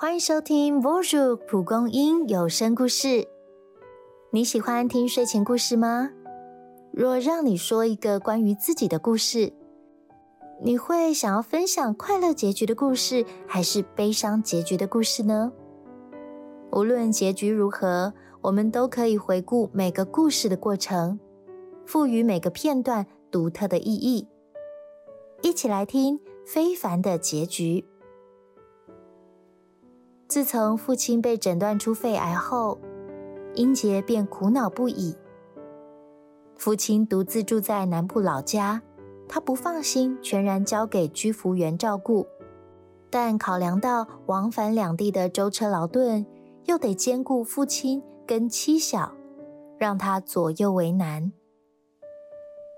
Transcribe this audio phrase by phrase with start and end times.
[0.00, 3.28] 欢迎收听 Voju 蒲公英有声故事。
[4.30, 6.08] 你喜欢听睡前故事吗？
[6.90, 9.52] 若让你说一个关于自己的故事，
[10.62, 15.52] 你会想要分享快乐结局的故事，还是悲伤结局的故事呢？
[16.72, 21.20] 无论结局如何，我们都可以回顾每个故事的过程，
[21.84, 24.26] 赋予每个片段独特的意义。
[25.42, 27.84] 一起来听非凡的结局。
[30.30, 32.78] 自从父亲被诊断出肺癌后，
[33.56, 35.16] 英杰便苦恼不已。
[36.56, 38.80] 父亲独自住在南部老家，
[39.28, 42.28] 他不放心全然交给居服员照顾，
[43.10, 46.24] 但考量到往返两地的舟车劳顿，
[46.66, 49.12] 又得兼顾父亲跟妻小，
[49.78, 51.32] 让他左右为难。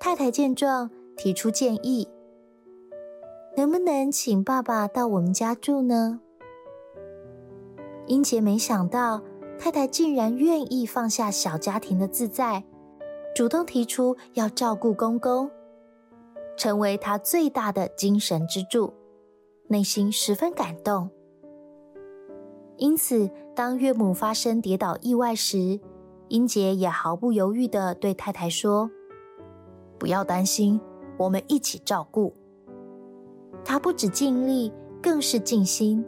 [0.00, 2.08] 太太见状，提出建议：
[3.56, 6.22] 能不能请爸爸到我们家住呢？
[8.06, 9.20] 英杰没想到
[9.58, 12.64] 太太竟然愿意放下小家庭的自在，
[13.34, 15.50] 主动提出要照顾公公，
[16.56, 18.92] 成为他最大的精神支柱，
[19.68, 21.10] 内心十分感动。
[22.76, 25.80] 因此，当岳母发生跌倒意外时，
[26.28, 28.90] 英杰也毫不犹豫地对太太说
[29.98, 30.80] ：“不要担心，
[31.16, 32.34] 我们一起照顾。”
[33.64, 36.04] 他不止尽力，更是尽心。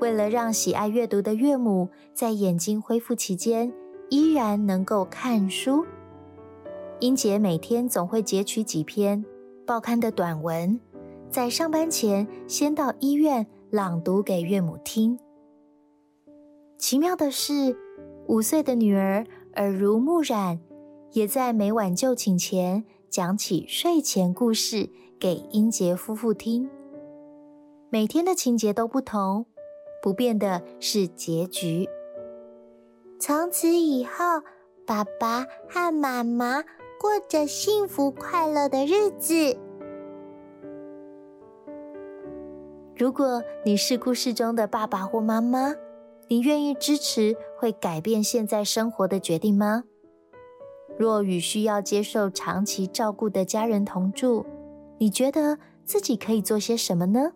[0.00, 3.72] 为了让喜爱阅读的岳母在眼睛恢复期间
[4.10, 5.84] 依然能够看书，
[7.00, 9.24] 英杰每天总会截取几篇
[9.66, 10.78] 报刊的短文，
[11.30, 15.18] 在上班前先到医院朗读给岳母听。
[16.78, 17.76] 奇妙的是，
[18.28, 19.26] 五岁的女儿
[19.56, 20.60] 耳濡目染，
[21.12, 24.88] 也在每晚就寝前讲起睡前故事
[25.18, 26.70] 给英杰夫妇听。
[27.90, 29.46] 每天的情节都不同。
[30.02, 31.88] 不变的是结局。
[33.18, 34.42] 从此以后，
[34.86, 36.62] 爸爸和妈妈
[37.00, 39.56] 过着幸福快乐的日子。
[42.96, 45.74] 如果你是故事中的爸爸或妈妈，
[46.28, 49.84] 你愿意支持会改变现在生活的决定吗？
[50.96, 54.44] 若与需要接受长期照顾的家人同住，
[54.98, 57.32] 你觉得自己可以做些什么呢？